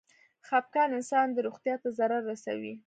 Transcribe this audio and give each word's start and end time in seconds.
خپګان 0.47 0.89
انسان 0.97 1.27
د 1.33 1.37
روغتيا 1.47 1.75
ته 1.81 1.89
ضرر 1.97 2.21
رسوي. 2.31 2.73